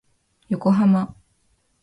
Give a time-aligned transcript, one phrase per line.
[0.49, 1.13] 横浜